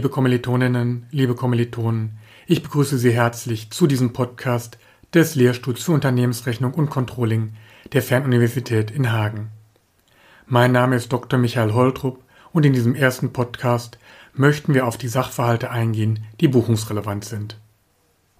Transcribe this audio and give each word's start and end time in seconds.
Liebe 0.00 0.08
Kommilitoninnen, 0.08 1.04
liebe 1.10 1.34
Kommilitonen, 1.34 2.12
ich 2.46 2.62
begrüße 2.62 2.96
Sie 2.96 3.12
herzlich 3.12 3.70
zu 3.70 3.86
diesem 3.86 4.14
Podcast 4.14 4.78
des 5.12 5.34
Lehrstuhls 5.34 5.82
für 5.82 5.92
Unternehmensrechnung 5.92 6.72
und 6.72 6.88
Controlling 6.88 7.52
der 7.92 8.00
Fernuniversität 8.00 8.90
in 8.90 9.12
Hagen. 9.12 9.50
Mein 10.46 10.72
Name 10.72 10.96
ist 10.96 11.12
Dr. 11.12 11.38
Michael 11.38 11.74
Holtrup 11.74 12.24
und 12.50 12.64
in 12.64 12.72
diesem 12.72 12.94
ersten 12.94 13.34
Podcast 13.34 13.98
möchten 14.32 14.72
wir 14.72 14.86
auf 14.86 14.96
die 14.96 15.06
Sachverhalte 15.06 15.70
eingehen, 15.70 16.24
die 16.40 16.48
buchungsrelevant 16.48 17.26
sind. 17.26 17.58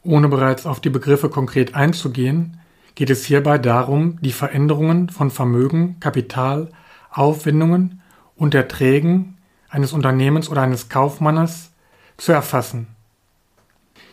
Ohne 0.02 0.28
bereits 0.28 0.64
auf 0.64 0.80
die 0.80 0.88
Begriffe 0.88 1.28
konkret 1.28 1.74
einzugehen, 1.74 2.58
geht 2.94 3.10
es 3.10 3.26
hierbei 3.26 3.58
darum, 3.58 4.18
die 4.22 4.32
Veränderungen 4.32 5.10
von 5.10 5.30
Vermögen, 5.30 6.00
Kapital, 6.00 6.70
Aufwendungen 7.10 8.00
und 8.34 8.54
Erträgen 8.54 9.36
eines 9.70 9.92
Unternehmens 9.92 10.48
oder 10.48 10.62
eines 10.62 10.88
Kaufmannes 10.88 11.70
zu 12.16 12.32
erfassen. 12.32 12.88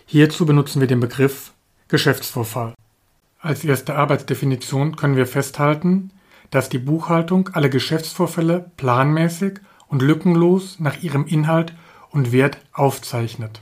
Hierzu 0.06 0.46
benutzen 0.46 0.80
wir 0.80 0.88
den 0.88 1.00
Begriff 1.00 1.54
Geschäftsvorfall. 1.88 2.74
Als 3.40 3.64
erste 3.64 3.96
Arbeitsdefinition 3.96 4.96
können 4.96 5.16
wir 5.16 5.28
festhalten, 5.28 6.12
dass 6.52 6.70
die 6.70 6.80
Buchhaltung 6.80 7.50
alle 7.54 7.70
Geschäftsvorfälle 7.70 8.72
planmäßig 8.78 9.60
und 9.88 10.02
lückenlos 10.02 10.80
nach 10.80 11.02
ihrem 11.02 11.26
Inhalt 11.26 11.74
und 12.10 12.32
Wert 12.32 12.58
aufzeichnet. 12.74 13.62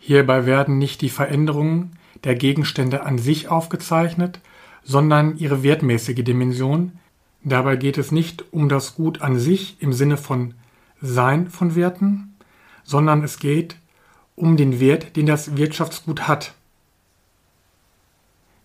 Hierbei 0.00 0.46
werden 0.46 0.78
nicht 0.78 1.00
die 1.00 1.10
Veränderungen 1.10 1.98
der 2.24 2.34
Gegenstände 2.34 3.04
an 3.04 3.18
sich 3.18 3.48
aufgezeichnet, 3.48 4.40
sondern 4.82 5.36
ihre 5.36 5.62
wertmäßige 5.62 6.22
Dimension. 6.24 6.92
Dabei 7.48 7.76
geht 7.76 7.96
es 7.96 8.10
nicht 8.10 8.52
um 8.52 8.68
das 8.68 8.96
Gut 8.96 9.22
an 9.22 9.38
sich 9.38 9.80
im 9.80 9.92
Sinne 9.92 10.16
von 10.16 10.54
Sein 11.00 11.48
von 11.48 11.76
Werten, 11.76 12.34
sondern 12.82 13.22
es 13.22 13.38
geht 13.38 13.76
um 14.34 14.56
den 14.56 14.80
Wert, 14.80 15.14
den 15.14 15.26
das 15.26 15.56
Wirtschaftsgut 15.56 16.26
hat. 16.26 16.54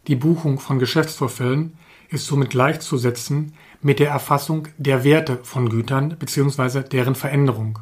Die 0.08 0.16
Buchung 0.16 0.60
von 0.60 0.80
Geschäftsvorfällen 0.80 1.78
ist 2.10 2.26
somit 2.26 2.50
gleichzusetzen 2.50 3.54
mit 3.84 4.00
der 4.00 4.10
Erfassung 4.10 4.68
der 4.80 5.04
Werte 5.04 5.38
von 5.44 5.70
Gütern 5.70 6.18
bzw. 6.18 6.82
deren 6.82 7.14
Veränderung. 7.14 7.78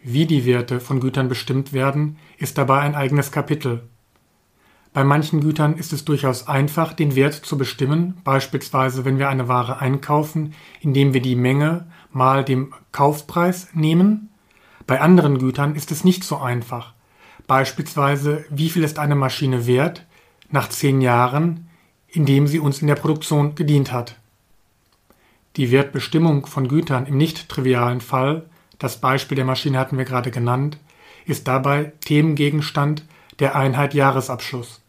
Wie 0.00 0.26
die 0.26 0.46
Werte 0.46 0.78
von 0.78 1.00
Gütern 1.00 1.28
bestimmt 1.28 1.72
werden, 1.72 2.18
ist 2.38 2.56
dabei 2.56 2.82
ein 2.82 2.94
eigenes 2.94 3.32
Kapitel. 3.32 3.82
Bei 4.92 5.04
manchen 5.04 5.40
Gütern 5.40 5.76
ist 5.76 5.92
es 5.92 6.04
durchaus 6.04 6.48
einfach, 6.48 6.92
den 6.92 7.14
Wert 7.14 7.34
zu 7.34 7.56
bestimmen, 7.56 8.18
beispielsweise 8.24 9.04
wenn 9.04 9.18
wir 9.18 9.28
eine 9.28 9.46
Ware 9.46 9.78
einkaufen, 9.78 10.54
indem 10.80 11.14
wir 11.14 11.22
die 11.22 11.36
Menge 11.36 11.86
mal 12.12 12.44
dem 12.44 12.74
Kaufpreis 12.90 13.68
nehmen. 13.72 14.30
Bei 14.88 15.00
anderen 15.00 15.38
Gütern 15.38 15.76
ist 15.76 15.92
es 15.92 16.02
nicht 16.02 16.24
so 16.24 16.38
einfach. 16.38 16.92
Beispielsweise, 17.46 18.44
wie 18.50 18.68
viel 18.68 18.82
ist 18.82 18.98
eine 18.98 19.14
Maschine 19.14 19.66
wert 19.66 20.06
nach 20.50 20.68
zehn 20.68 21.00
Jahren, 21.00 21.68
indem 22.08 22.48
sie 22.48 22.58
uns 22.58 22.80
in 22.80 22.88
der 22.88 22.96
Produktion 22.96 23.54
gedient 23.54 23.92
hat. 23.92 24.16
Die 25.56 25.70
Wertbestimmung 25.70 26.46
von 26.46 26.66
Gütern 26.66 27.06
im 27.06 27.16
nicht 27.16 27.48
trivialen 27.48 28.00
Fall, 28.00 28.46
das 28.78 29.00
Beispiel 29.00 29.36
der 29.36 29.44
Maschine 29.44 29.78
hatten 29.78 29.98
wir 29.98 30.04
gerade 30.04 30.32
genannt, 30.32 30.78
ist 31.26 31.46
dabei 31.46 31.92
Themengegenstand 32.00 33.04
der 33.40 33.56
Einheit 33.56 33.94
Jahresabschluss. 33.94 34.80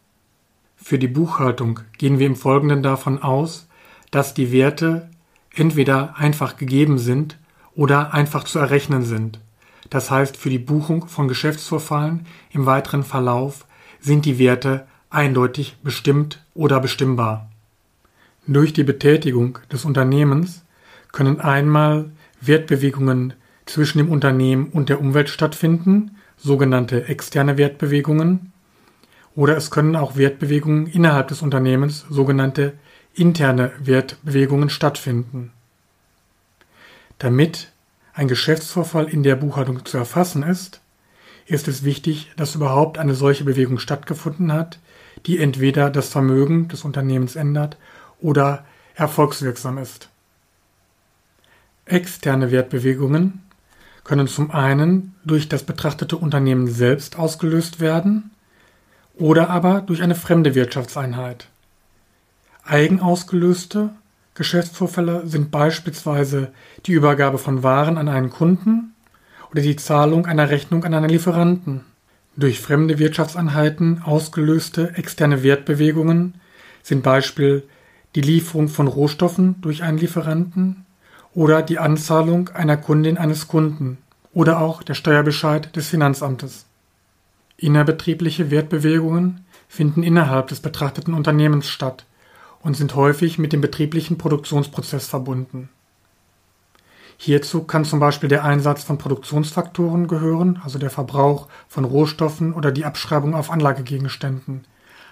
Für 0.76 1.00
die 1.00 1.08
Buchhaltung 1.08 1.80
gehen 1.98 2.20
wir 2.20 2.28
im 2.28 2.36
Folgenden 2.36 2.84
davon 2.84 3.24
aus, 3.24 3.68
dass 4.12 4.34
die 4.34 4.52
Werte 4.52 5.10
entweder 5.54 6.18
einfach 6.18 6.58
gegeben 6.58 6.98
sind 6.98 7.38
oder 7.76 8.14
einfach 8.14 8.44
zu 8.44 8.60
errechnen 8.60 9.04
sind. 9.04 9.40
Das 9.90 10.12
heißt, 10.12 10.38
für 10.38 10.50
die 10.50 10.60
Buchung 10.60 11.08
von 11.08 11.28
Geschäftsvorfallen 11.28 12.26
im 12.52 12.66
weiteren 12.66 13.04
Verlauf 13.04 13.66
sind 14.00 14.26
die 14.26 14.38
Werte 14.38 14.86
eindeutig 15.10 15.78
bestimmt 15.84 16.44
oder 16.54 16.80
bestimmbar. 16.80 17.50
Durch 18.48 18.74
die 18.74 18.84
Betätigung 18.84 19.60
des 19.72 19.86
Unternehmens 19.86 20.64
können 21.12 21.40
einmal 21.40 22.12
Wertbewegungen 22.42 23.34
zwischen 23.66 24.00
dem 24.00 24.10
Unternehmen 24.10 24.70
und 24.70 24.90
der 24.90 25.00
Umwelt 25.00 25.30
stattfinden, 25.30 26.18
sogenannte 26.42 27.08
externe 27.08 27.58
Wertbewegungen, 27.58 28.52
oder 29.36 29.56
es 29.56 29.72
können 29.72 29.96
auch 29.96 30.18
Wertbewegungen 30.18 30.88
innerhalb 30.88 31.30
des 31.30 31.42
Unternehmens, 31.42 32.06
sogenannte 32.10 32.74
interne 33.14 33.72
Wertbewegungen 33.80 34.70
stattfinden. 34.70 35.52
Damit 37.20 37.72
ein 38.14 38.28
Geschäftsvorfall 38.28 39.08
in 39.08 39.24
der 39.24 39.36
Buchhaltung 39.36 39.86
zu 39.86 39.98
erfassen 39.98 40.44
ist, 40.44 40.82
ist 41.46 41.68
es 41.68 41.84
wichtig, 41.84 42.32
dass 42.36 42.56
überhaupt 42.56 42.98
eine 42.98 43.16
solche 43.16 43.44
Bewegung 43.44 43.80
stattgefunden 43.80 44.52
hat, 44.52 44.80
die 45.26 45.40
entweder 45.40 45.90
das 45.90 46.10
Vermögen 46.10 46.68
des 46.68 46.84
Unternehmens 46.84 47.36
ändert 47.36 47.78
oder 48.20 48.66
erfolgswirksam 48.96 49.78
ist. 49.78 50.10
Externe 51.86 52.52
Wertbewegungen 52.52 53.42
können 54.04 54.28
zum 54.28 54.52
einen 54.52 55.16
durch 55.24 55.50
das 55.50 55.64
betrachtete 55.64 56.18
Unternehmen 56.18 56.68
selbst 56.68 57.18
ausgelöst 57.18 57.80
werden 57.80 58.32
oder 59.16 59.50
aber 59.50 59.82
durch 59.82 60.02
eine 60.02 60.16
fremde 60.16 60.56
Wirtschaftseinheit. 60.56 61.48
Eigenausgelöste 62.64 63.92
Geschäftsvorfälle 64.34 65.28
sind 65.28 65.52
beispielsweise 65.52 66.52
die 66.86 66.94
Übergabe 66.94 67.38
von 67.38 67.64
Waren 67.64 67.98
an 67.98 68.08
einen 68.08 68.30
Kunden 68.30 68.94
oder 69.52 69.62
die 69.62 69.76
Zahlung 69.76 70.26
einer 70.26 70.50
Rechnung 70.50 70.84
an 70.86 70.94
einen 70.94 71.10
Lieferanten. 71.10 71.82
Durch 72.38 72.60
fremde 72.60 72.98
Wirtschaftseinheiten 72.98 74.02
ausgelöste 74.04 74.96
externe 74.96 75.44
Wertbewegungen 75.44 76.36
sind 76.82 77.04
Beispiel 77.04 77.64
die 78.16 78.22
Lieferung 78.22 78.70
von 78.70 78.88
Rohstoffen 78.88 79.62
durch 79.62 79.84
einen 79.84 79.98
Lieferanten 79.98 80.86
oder 81.34 81.62
die 81.62 81.80
Anzahlung 81.80 82.50
einer 82.50 82.78
Kundin 82.78 83.18
eines 83.18 83.48
Kunden 83.48 83.98
oder 84.34 84.60
auch 84.60 84.84
der 84.84 84.94
Steuerbescheid 84.94 85.76
des 85.76 85.88
Finanzamtes. 85.88 86.66
Innerbetriebliche 87.58 88.52
Wertbewegungen 88.52 89.46
finden 89.68 90.04
innerhalb 90.04 90.48
des 90.48 90.60
betrachteten 90.60 91.14
Unternehmens 91.14 91.70
statt 91.70 92.06
und 92.62 92.76
sind 92.76 92.96
häufig 92.96 93.38
mit 93.38 93.54
dem 93.54 93.62
betrieblichen 93.62 94.18
Produktionsprozess 94.18 95.08
verbunden 95.08 95.70
Hierzu 97.24 97.66
kann 97.66 97.86
zum 97.86 98.00
Beispiel 98.00 98.30
der 98.30 98.44
Einsatz 98.44 98.82
von 98.82 98.98
Produktionsfaktoren 98.98 100.08
gehören, 100.08 100.60
also 100.64 100.80
der 100.80 100.90
Verbrauch 100.90 101.50
von 101.68 101.86
Rohstoffen 101.86 102.52
oder 102.52 102.72
die 102.72 102.84
Abschreibung 102.84 103.36
auf 103.36 103.52
Anlagegegenständen, 103.52 104.64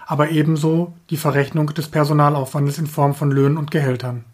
aber 0.08 0.30
ebenso 0.30 0.92
die 1.10 1.16
Verrechnung 1.16 1.68
des 1.68 1.86
Personalaufwandes 1.86 2.78
in 2.78 2.88
Form 2.88 3.14
von 3.14 3.30
Löhnen 3.30 3.56
und 3.56 3.70
Gehältern. 3.70 4.24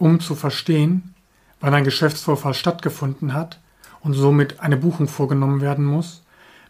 Um 0.00 0.18
zu 0.18 0.34
verstehen, 0.34 1.14
wann 1.60 1.74
ein 1.74 1.84
Geschäftsvorfall 1.84 2.54
stattgefunden 2.54 3.34
hat 3.34 3.60
und 4.00 4.14
somit 4.14 4.60
eine 4.60 4.78
Buchung 4.78 5.08
vorgenommen 5.08 5.60
werden 5.60 5.84
muss, 5.84 6.22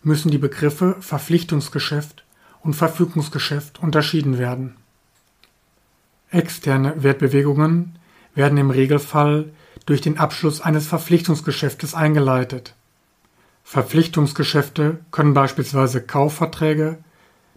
müssen 0.03 0.33
die 0.33 0.39
Begriffe 0.39 0.97
Verpflichtungsgeschäft 0.99 2.25
und 2.65 2.75
Verfügungsgeschäft 2.75 3.81
unterschieden 3.81 4.37
werden. 4.37 4.75
Externe 6.33 7.05
Wertbewegungen 7.05 8.01
werden 8.35 8.59
im 8.59 8.71
Regelfall 8.71 9.53
durch 9.87 10.01
den 10.01 10.19
Abschluss 10.19 10.61
eines 10.61 10.89
Verpflichtungsgeschäftes 10.89 11.95
eingeleitet. 11.95 12.75
Verpflichtungsgeschäfte 13.62 14.99
können 15.12 15.35
beispielsweise 15.35 16.03
Kaufverträge, 16.03 16.99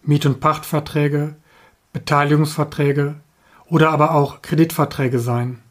Miet- 0.04 0.28
und 0.28 0.40
Pachtverträge, 0.40 1.34
Beteiligungsverträge 1.94 3.16
oder 3.66 3.90
aber 3.90 4.14
auch 4.14 4.44
Kreditverträge 4.44 5.18
sein. 5.18 5.62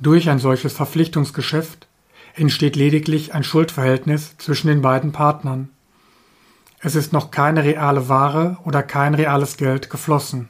Durch 0.00 0.28
ein 0.28 0.38
solches 0.38 0.72
Verpflichtungsgeschäft 0.72 1.86
entsteht 2.34 2.76
lediglich 2.76 3.34
ein 3.34 3.44
Schuldverhältnis 3.44 4.36
zwischen 4.38 4.68
den 4.68 4.82
beiden 4.82 5.12
Partnern. 5.12 5.68
Es 6.80 6.94
ist 6.94 7.12
noch 7.12 7.30
keine 7.30 7.64
reale 7.64 8.08
Ware 8.08 8.58
oder 8.64 8.82
kein 8.82 9.14
reales 9.14 9.56
Geld 9.56 9.88
geflossen. 9.88 10.48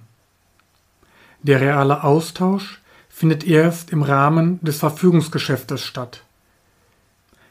Der 1.42 1.60
reale 1.60 2.02
Austausch 2.02 2.80
findet 3.08 3.44
erst 3.44 3.90
im 3.90 4.02
Rahmen 4.02 4.58
des 4.62 4.78
Verfügungsgeschäftes 4.78 5.82
statt. 5.82 6.24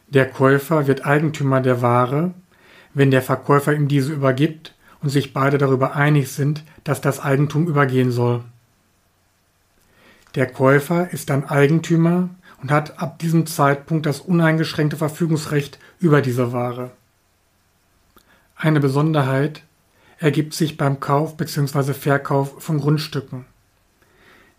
Der 0.08 0.30
Käufer 0.30 0.88
wird 0.88 1.06
Eigentümer 1.06 1.62
der 1.62 1.82
Ware, 1.82 2.34
wenn 2.94 3.12
der 3.12 3.22
Verkäufer 3.22 3.74
ihm 3.74 3.88
diese 3.88 4.12
übergibt 4.12 4.74
und 5.02 5.10
sich 5.10 5.34
beide 5.34 5.58
darüber 5.58 5.96
einig 5.96 6.32
sind, 6.32 6.64
dass 6.84 7.02
das 7.02 7.20
Eigentum 7.20 7.68
übergehen 7.68 8.12
soll. 8.12 8.44
Der 10.36 10.48
Käufer 10.48 11.12
ist 11.12 11.30
dann 11.30 11.46
Eigentümer 11.46 12.30
und 12.62 12.72
hat 12.72 13.00
ab 13.00 13.20
diesem 13.20 13.46
Zeitpunkt 13.46 14.06
das 14.06 14.20
uneingeschränkte 14.20 14.98
Verfügungsrecht 14.98 15.78
über 16.00 16.22
diese 16.22 16.52
Ware. 16.52 16.92
Eine 18.56 18.80
Besonderheit 18.80 19.64
ergibt 20.18 20.54
sich 20.54 20.78
beim 20.78 21.00
Kauf 21.00 21.38
bzw. 21.38 21.94
Verkauf 21.94 22.64
von 22.64 22.80
Grundstücken. 22.80 23.46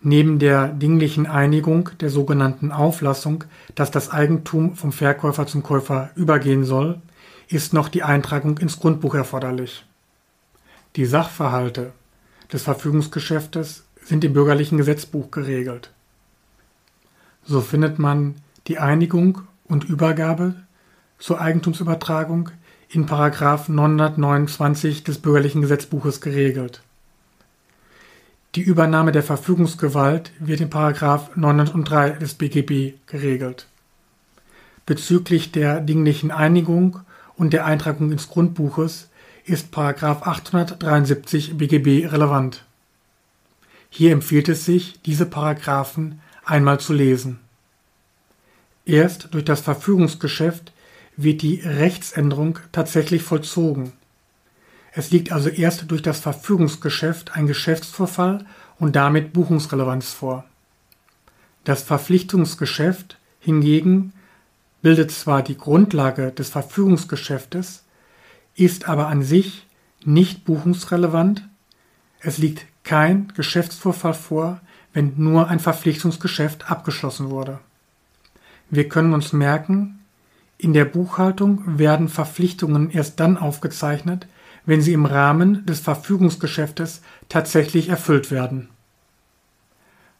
Neben 0.02 0.38
der 0.38 0.68
dinglichen 0.68 1.26
Einigung 1.26 1.90
der 2.00 2.10
sogenannten 2.10 2.70
Auflassung, 2.70 3.44
dass 3.74 3.90
das 3.90 4.10
Eigentum 4.10 4.76
vom 4.76 4.92
Verkäufer 4.92 5.46
zum 5.46 5.62
Käufer 5.62 6.10
übergehen 6.14 6.64
soll, 6.64 7.00
ist 7.48 7.72
noch 7.72 7.88
die 7.88 8.02
Eintragung 8.02 8.58
ins 8.58 8.78
Grundbuch 8.78 9.14
erforderlich. 9.14 9.86
Die 10.96 11.06
Sachverhalte 11.06 11.92
des 12.52 12.62
Verfügungsgeschäftes 12.62 13.84
sind 14.04 14.24
im 14.24 14.32
bürgerlichen 14.32 14.78
Gesetzbuch 14.78 15.30
geregelt. 15.30 15.90
So 17.44 17.60
findet 17.60 17.98
man 17.98 18.36
die 18.66 18.78
Einigung 18.78 19.42
und 19.64 19.84
Übergabe 19.84 20.54
zur 21.18 21.40
Eigentumsübertragung 21.40 22.50
in 22.88 23.06
929 23.06 25.04
des 25.04 25.18
bürgerlichen 25.18 25.62
Gesetzbuches 25.62 26.20
geregelt. 26.20 26.82
Die 28.54 28.62
Übernahme 28.62 29.10
der 29.10 29.24
Verfügungsgewalt 29.24 30.32
wird 30.38 30.60
in 30.60 30.70
903 31.34 32.10
des 32.10 32.34
BGB 32.34 32.94
geregelt. 33.06 33.66
Bezüglich 34.86 35.50
der 35.50 35.80
dinglichen 35.80 36.30
Einigung 36.30 37.00
und 37.36 37.52
der 37.52 37.64
Eintragung 37.64 38.12
ins 38.12 38.28
Grundbuches 38.28 39.08
ist 39.44 39.76
873 39.76 41.58
BGB 41.58 42.06
relevant. 42.06 42.64
Hier 43.96 44.10
empfiehlt 44.10 44.48
es 44.48 44.64
sich, 44.64 45.00
diese 45.06 45.24
Paragraphen 45.24 46.20
einmal 46.44 46.80
zu 46.80 46.92
lesen. 46.92 47.38
Erst 48.84 49.28
durch 49.32 49.44
das 49.44 49.60
Verfügungsgeschäft 49.60 50.72
wird 51.16 51.42
die 51.42 51.60
Rechtsänderung 51.60 52.58
tatsächlich 52.72 53.22
vollzogen. 53.22 53.92
Es 54.90 55.12
liegt 55.12 55.30
also 55.30 55.48
erst 55.48 55.88
durch 55.92 56.02
das 56.02 56.18
Verfügungsgeschäft 56.18 57.36
ein 57.36 57.46
Geschäftsvorfall 57.46 58.46
und 58.80 58.96
damit 58.96 59.32
Buchungsrelevanz 59.32 60.10
vor. 60.10 60.44
Das 61.62 61.84
Verpflichtungsgeschäft 61.84 63.16
hingegen 63.38 64.12
bildet 64.82 65.12
zwar 65.12 65.42
die 65.42 65.56
Grundlage 65.56 66.32
des 66.32 66.48
Verfügungsgeschäftes, 66.48 67.84
ist 68.56 68.88
aber 68.88 69.06
an 69.06 69.22
sich 69.22 69.68
nicht 70.04 70.44
buchungsrelevant, 70.44 71.48
es 72.18 72.38
liegt 72.38 72.66
kein 72.84 73.32
Geschäftsvorfall 73.34 74.14
vor, 74.14 74.60
wenn 74.92 75.14
nur 75.16 75.48
ein 75.48 75.58
Verpflichtungsgeschäft 75.58 76.70
abgeschlossen 76.70 77.30
wurde. 77.30 77.58
Wir 78.70 78.88
können 78.88 79.12
uns 79.12 79.32
merken, 79.32 79.98
in 80.56 80.72
der 80.72 80.84
Buchhaltung 80.84 81.78
werden 81.78 82.08
Verpflichtungen 82.08 82.90
erst 82.90 83.20
dann 83.20 83.36
aufgezeichnet, 83.36 84.28
wenn 84.66 84.80
sie 84.80 84.92
im 84.92 85.04
Rahmen 85.04 85.66
des 85.66 85.80
Verfügungsgeschäftes 85.80 87.02
tatsächlich 87.28 87.88
erfüllt 87.88 88.30
werden. 88.30 88.68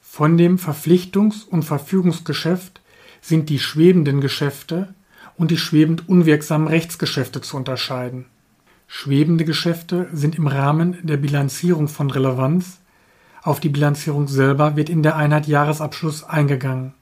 Von 0.02 0.36
dem 0.36 0.58
Verpflichtungs- 0.58 1.46
und 1.46 1.64
Verfügungsgeschäft 1.64 2.82
sind 3.20 3.48
die 3.48 3.58
schwebenden 3.58 4.20
Geschäfte 4.20 4.94
und 5.36 5.50
die 5.50 5.56
schwebend 5.56 6.08
unwirksamen 6.08 6.68
Rechtsgeschäfte 6.68 7.40
zu 7.40 7.56
unterscheiden. 7.56 8.26
Schwebende 8.96 9.44
Geschäfte 9.44 10.06
sind 10.12 10.36
im 10.36 10.46
Rahmen 10.46 10.98
der 11.02 11.16
Bilanzierung 11.16 11.88
von 11.88 12.12
Relevanz, 12.12 12.78
auf 13.42 13.58
die 13.58 13.68
Bilanzierung 13.68 14.28
selber 14.28 14.76
wird 14.76 14.88
in 14.88 15.02
der 15.02 15.16
Einheit 15.16 15.48
Jahresabschluss 15.48 16.22
eingegangen. 16.22 16.94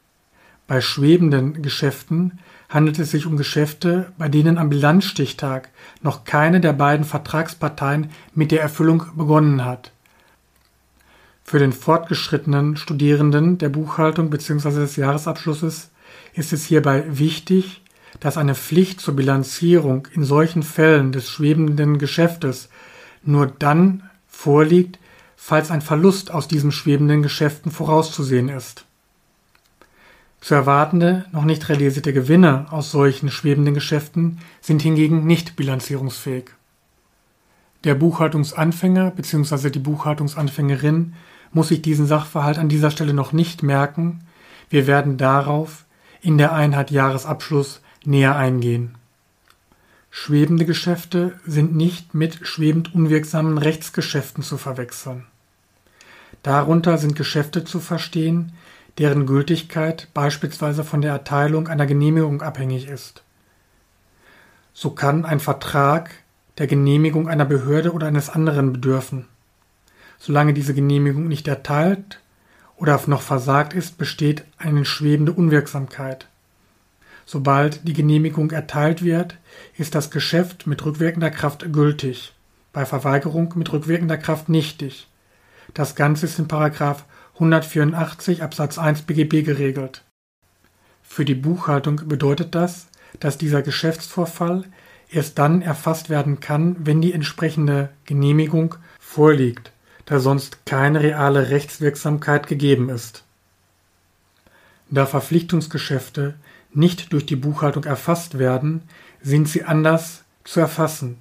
Bei 0.67 0.81
schwebenden 0.81 1.61
Geschäften 1.61 2.39
handelt 2.71 2.99
es 2.99 3.11
sich 3.11 3.27
um 3.27 3.37
Geschäfte, 3.37 4.11
bei 4.17 4.31
denen 4.31 4.57
am 4.57 4.71
Bilanzstichtag 4.71 5.69
noch 6.01 6.25
keine 6.25 6.63
der 6.63 6.73
beiden 6.73 7.05
Vertragsparteien 7.05 8.11
mit 8.35 8.53
der 8.53 8.63
Erfüllung 8.63 9.05
begonnen 9.15 9.63
hat. 9.63 9.93
Für 11.45 11.59
den 11.59 11.75
fortgeschrittenen 11.75 12.79
Studierenden 12.79 13.59
der 13.59 13.69
Buchhaltung 13.69 14.31
bzw. 14.31 14.71
des 14.71 14.97
Jahresabschlusses 14.97 15.91
ist 16.33 16.55
es 16.55 16.65
hierbei 16.65 17.05
wichtig, 17.07 17.82
dass 18.21 18.37
eine 18.37 18.55
Pflicht 18.55 19.01
zur 19.01 19.17
Bilanzierung 19.17 20.09
in 20.13 20.25
solchen 20.25 20.63
Fällen 20.63 21.13
des 21.13 21.29
schwebenden 21.29 21.99
Geschäftes 21.99 22.69
nur 23.25 23.47
dann 23.47 24.09
vorliegt, 24.29 24.99
falls 25.37 25.71
ein 25.71 25.83
Verlust 25.83 26.31
aus 26.31 26.49
diesen 26.49 26.73
schwebenden 26.73 27.23
Geschäften 27.23 27.73
vorauszusehen 27.73 28.49
ist. 28.49 28.85
Zu 30.41 30.55
erwartende, 30.55 31.25
noch 31.31 31.45
nicht 31.45 31.69
realisierte 31.69 32.13
Gewinne 32.13 32.67
aus 32.71 32.91
solchen 32.91 33.31
schwebenden 33.31 33.75
Geschäften 33.75 34.39
sind 34.61 34.83
hingegen 34.83 35.25
nicht 35.25 35.55
bilanzierungsfähig. 35.55 36.47
Der 37.85 37.95
Buchhaltungsanfänger 37.95 39.11
bzw. 39.13 39.71
die 39.71 39.79
Buchhaltungsanfängerin 39.79 41.15
muss 41.53 41.69
sich 41.69 41.83
diesen 41.83 42.07
Sachverhalt 42.07 42.59
an 42.59 42.69
dieser 42.69 42.91
Stelle 42.91 43.15
noch 43.15 43.33
nicht 43.33 43.63
merken. 43.63 44.21
Wir 44.71 44.87
werden 44.87 45.17
darauf 45.17 45.85
in 46.21 46.39
der 46.39 46.53
Einheit 46.53 46.91
Jahresabschluss 46.91 47.81
näher 48.07 48.37
eingehen. 48.37 48.95
Schwebende 50.11 50.67
Geschäfte 50.67 51.41
sind 51.47 51.75
nicht 51.75 52.15
mit 52.15 52.47
schwebend 52.47 52.95
unwirksamen 52.95 53.57
Rechtsgeschäften 53.57 54.43
zu 54.43 54.59
verwechseln. 54.59 55.27
Darunter 56.43 56.99
sind 56.99 57.17
Geschäfte 57.17 57.65
zu 57.65 57.81
verstehen, 57.81 58.53
deren 58.99 59.27
Gültigkeit 59.27 60.09
beispielsweise 60.13 60.85
von 60.85 61.01
der 61.01 61.13
Erteilung 61.13 61.69
einer 61.69 61.87
Genehmigung 61.87 62.43
abhängig 62.43 62.89
ist. 62.89 63.23
So 64.75 64.91
kann 64.91 65.25
ein 65.25 65.41
Vertrag 65.41 66.11
der 66.59 66.67
Genehmigung 66.67 67.29
einer 67.29 67.45
Behörde 67.45 67.93
oder 67.93 68.07
eines 68.07 68.29
anderen 68.29 68.73
bedürfen. 68.73 69.27
Solange 70.19 70.53
diese 70.53 70.75
Genehmigung 70.75 71.27
nicht 71.27 71.49
erteilt 71.49 72.21
oder 72.77 73.01
noch 73.07 73.23
versagt 73.23 73.73
ist, 73.73 73.99
besteht 73.99 74.45
eine 74.59 74.85
schwebende 74.85 75.33
Unwirksamkeit. 75.33 76.29
Sobald 77.25 77.87
die 77.87 77.93
Genehmigung 77.93 78.51
erteilt 78.51 79.03
wird, 79.03 79.37
ist 79.77 79.95
das 79.95 80.11
Geschäft 80.11 80.67
mit 80.67 80.85
rückwirkender 80.85 81.31
Kraft 81.31 81.73
gültig, 81.73 82.35
bei 82.73 82.85
Verweigerung 82.85 83.53
mit 83.57 83.73
rückwirkender 83.73 84.19
Kraft 84.19 84.49
nichtig. 84.49 85.09
Das 85.75 85.95
Ganze 85.95 86.27
ist 86.27 86.39
in 86.39 86.49
184 86.51 88.43
Absatz 88.43 88.79
1 88.79 89.03
BGB 89.03 89.45
geregelt. 89.45 90.05
Für 91.03 91.25
die 91.25 91.35
Buchhaltung 91.35 92.03
bedeutet 92.07 92.55
das, 92.55 92.89
dass 93.21 93.39
dieser 93.39 93.63
Geschäftsvorfall 93.63 94.65
erst 95.11 95.39
dann 95.39 95.63
erfasst 95.63 96.11
werden 96.11 96.41
kann, 96.41 96.77
wenn 96.81 97.03
die 97.03 97.13
entsprechende 97.13 97.91
Genehmigung 98.05 98.77
vorliegt 98.99 99.73
da 100.07 100.19
sonst 100.19 100.67
keine 100.67 101.01
reale 101.01 101.51
Rechtswirksamkeit 101.51 102.47
gegeben 102.47 102.89
ist. 102.89 103.25
Da 104.91 105.07
Verpflichtungsgeschäfte 105.07 106.35
nicht 106.75 107.13
durch 107.13 107.27
die 107.27 107.37
Buchhaltung 107.37 107.85
erfasst 107.85 108.39
werden, 108.39 108.83
sind 109.21 109.49
sie 109.49 109.65
anders 109.65 110.25
zu 110.45 110.61
erfassen, 110.61 111.19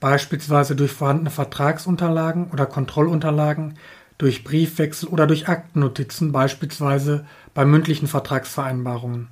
beispielsweise 0.00 0.76
durch 0.76 0.92
vorhandene 0.92 1.30
Vertragsunterlagen 1.30 2.50
oder 2.50 2.66
Kontrollunterlagen, 2.66 3.78
durch 4.18 4.44
Briefwechsel 4.44 5.08
oder 5.08 5.26
durch 5.26 5.48
Aktennotizen, 5.48 6.32
beispielsweise 6.32 7.26
bei 7.54 7.64
mündlichen 7.64 8.08
Vertragsvereinbarungen. 8.08 9.28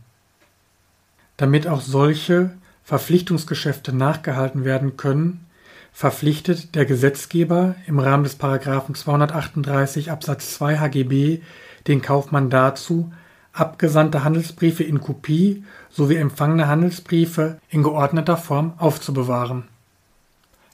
Damit 1.37 1.67
auch 1.67 1.81
solche 1.81 2.51
Verpflichtungsgeschäfte 2.85 3.95
nachgehalten 3.95 4.65
werden 4.65 4.97
können, 4.97 5.47
verpflichtet 5.93 6.75
der 6.75 6.85
Gesetzgeber 6.85 7.77
im 7.87 7.99
Rahmen 7.99 8.25
des§ 8.25 8.39
238 8.95 10.11
Absatz 10.11 10.55
2 10.55 10.79
HGB 10.79 11.41
den 11.87 12.03
Kaufmann 12.03 12.51
dazu, 12.51 13.13
abgesandte 13.55 14.25
Handelsbriefe 14.25 14.83
in 14.83 15.01
Kopie 15.01 15.65
sowie 15.89 16.17
empfangene 16.17 16.69
Handelsbriefe 16.69 17.59
in 17.71 17.83
geordneter 17.83 18.37
Form 18.37 18.75
aufzubewahren. 18.79 19.65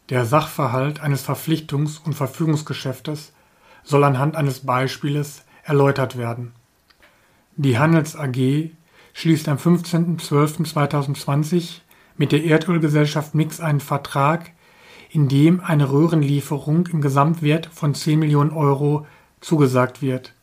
Der 0.09 0.25
Sachverhalt 0.25 1.01
eines 1.01 1.29
Verpflichtungs- 1.29 2.01
und 2.05 2.15
Verfügungsgeschäftes 2.15 3.33
soll 3.85 4.03
anhand 4.03 4.35
eines 4.35 4.61
Beispieles 4.61 5.45
erläutert 5.63 6.17
werden. 6.17 6.53
Die 7.57 7.79
Handels 7.79 8.17
AG 8.17 8.71
schließt 9.13 9.49
am 9.49 9.59
15.12.2020 9.59 11.81
mit 12.17 12.33
der 12.33 12.45
Erdölgesellschaft 12.45 13.35
Mix 13.35 13.61
einen 13.61 13.81
Vertrag 13.81 14.53
in 15.11 15.29
dem 15.29 15.61
eine 15.61 15.91
Röhrenlieferung 15.91 16.87
im 16.87 17.01
Gesamtwert 17.01 17.67
von 17.67 17.95
10 17.95 18.19
Millionen 18.19 18.53
Euro 18.53 19.07
zugesagt 19.41 20.03
wird. 20.03 20.35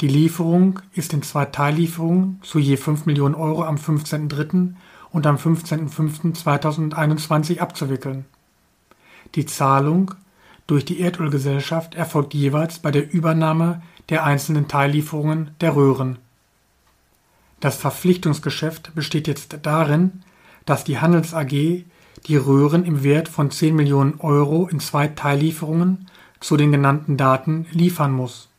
Die 0.00 0.08
Lieferung 0.08 0.80
ist 0.94 1.12
in 1.12 1.22
zwei 1.22 1.44
Teillieferungen 1.44 2.40
zu 2.42 2.58
je 2.58 2.78
5 2.78 3.04
Millionen 3.04 3.34
Euro 3.34 3.64
am 3.64 3.76
15.03. 3.76 4.72
und 5.10 5.26
am 5.26 5.36
15.05.2021 5.36 7.58
abzuwickeln. 7.58 8.24
Die 9.34 9.44
Zahlung 9.44 10.14
durch 10.66 10.86
die 10.86 11.00
Erdölgesellschaft 11.00 11.94
erfolgt 11.94 12.32
jeweils 12.32 12.78
bei 12.78 12.90
der 12.90 13.12
Übernahme 13.12 13.82
der 14.08 14.24
einzelnen 14.24 14.68
Teillieferungen 14.68 15.50
der 15.60 15.76
Röhren. 15.76 16.16
Das 17.60 17.76
Verpflichtungsgeschäft 17.76 18.94
besteht 18.94 19.28
jetzt 19.28 19.58
darin, 19.62 20.22
dass 20.64 20.84
die 20.84 20.98
Handels 20.98 21.34
AG 21.34 21.84
die 22.26 22.36
Röhren 22.36 22.84
im 22.84 23.02
Wert 23.02 23.28
von 23.28 23.50
10 23.50 23.76
Millionen 23.76 24.18
Euro 24.20 24.66
in 24.66 24.80
zwei 24.80 25.08
Teillieferungen 25.08 26.06
zu 26.40 26.56
den 26.56 26.72
genannten 26.72 27.18
Daten 27.18 27.66
liefern 27.72 28.12
muss. 28.12 28.49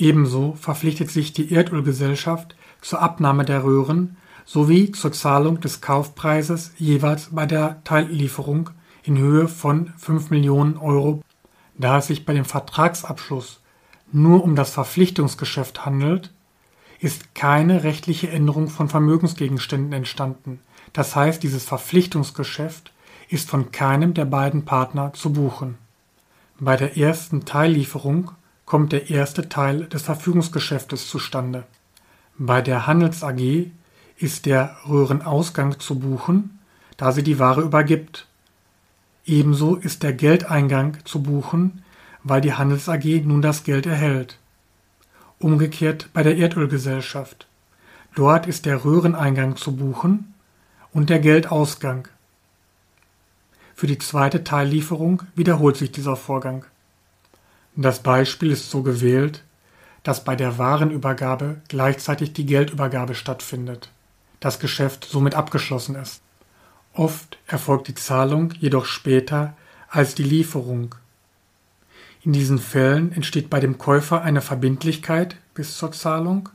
Ebenso 0.00 0.54
verpflichtet 0.58 1.10
sich 1.10 1.34
die 1.34 1.52
Erdölgesellschaft 1.52 2.56
zur 2.80 3.02
Abnahme 3.02 3.44
der 3.44 3.64
Röhren 3.64 4.16
sowie 4.46 4.92
zur 4.92 5.12
Zahlung 5.12 5.60
des 5.60 5.82
Kaufpreises 5.82 6.72
jeweils 6.78 7.28
bei 7.32 7.44
der 7.44 7.84
Teillieferung 7.84 8.70
in 9.02 9.18
Höhe 9.18 9.46
von 9.46 9.92
5 9.98 10.30
Millionen 10.30 10.78
Euro. 10.78 11.22
Da 11.76 11.98
es 11.98 12.06
sich 12.06 12.24
bei 12.24 12.32
dem 12.32 12.46
Vertragsabschluss 12.46 13.60
nur 14.10 14.42
um 14.42 14.56
das 14.56 14.70
Verpflichtungsgeschäft 14.70 15.84
handelt, 15.84 16.32
ist 16.98 17.34
keine 17.34 17.84
rechtliche 17.84 18.30
Änderung 18.30 18.68
von 18.68 18.88
Vermögensgegenständen 18.88 19.92
entstanden. 19.92 20.60
Das 20.94 21.14
heißt, 21.14 21.42
dieses 21.42 21.64
Verpflichtungsgeschäft 21.64 22.90
ist 23.28 23.50
von 23.50 23.70
keinem 23.70 24.14
der 24.14 24.24
beiden 24.24 24.64
Partner 24.64 25.12
zu 25.12 25.30
buchen. 25.34 25.76
Bei 26.58 26.76
der 26.76 26.96
ersten 26.96 27.44
Teillieferung 27.44 28.30
kommt 28.70 28.92
der 28.92 29.10
erste 29.10 29.48
Teil 29.48 29.86
des 29.86 30.02
Verfügungsgeschäftes 30.02 31.08
zustande. 31.08 31.64
Bei 32.38 32.62
der 32.62 32.86
Handels 32.86 33.24
AG 33.24 33.66
ist 34.16 34.46
der 34.46 34.76
Röhrenausgang 34.88 35.80
zu 35.80 35.98
buchen, 35.98 36.60
da 36.96 37.10
sie 37.10 37.24
die 37.24 37.40
Ware 37.40 37.62
übergibt. 37.62 38.28
Ebenso 39.26 39.74
ist 39.74 40.04
der 40.04 40.12
Geldeingang 40.12 40.98
zu 41.04 41.20
buchen, 41.20 41.82
weil 42.22 42.40
die 42.40 42.52
Handels 42.52 42.88
AG 42.88 43.02
nun 43.24 43.42
das 43.42 43.64
Geld 43.64 43.86
erhält. 43.86 44.38
Umgekehrt 45.40 46.08
bei 46.12 46.22
der 46.22 46.36
Erdölgesellschaft. 46.36 47.48
Dort 48.14 48.46
ist 48.46 48.66
der 48.66 48.84
Röhreneingang 48.84 49.56
zu 49.56 49.74
buchen 49.74 50.32
und 50.92 51.10
der 51.10 51.18
Geldausgang. 51.18 52.06
Für 53.74 53.88
die 53.88 53.98
zweite 53.98 54.44
Teillieferung 54.44 55.24
wiederholt 55.34 55.76
sich 55.76 55.90
dieser 55.90 56.14
Vorgang. 56.14 56.66
Das 57.82 58.00
Beispiel 58.00 58.50
ist 58.50 58.70
so 58.70 58.82
gewählt, 58.82 59.42
dass 60.02 60.22
bei 60.22 60.36
der 60.36 60.58
Warenübergabe 60.58 61.62
gleichzeitig 61.68 62.34
die 62.34 62.44
Geldübergabe 62.44 63.14
stattfindet, 63.14 63.90
das 64.38 64.58
Geschäft 64.58 65.06
somit 65.10 65.34
abgeschlossen 65.34 65.94
ist. 65.94 66.20
Oft 66.92 67.38
erfolgt 67.46 67.88
die 67.88 67.94
Zahlung 67.94 68.52
jedoch 68.58 68.84
später 68.84 69.56
als 69.88 70.14
die 70.14 70.24
Lieferung. 70.24 70.94
In 72.22 72.34
diesen 72.34 72.58
Fällen 72.58 73.12
entsteht 73.12 73.48
bei 73.48 73.60
dem 73.60 73.78
Käufer 73.78 74.20
eine 74.20 74.42
Verbindlichkeit 74.42 75.36
bis 75.54 75.78
zur 75.78 75.90
Zahlung 75.92 76.50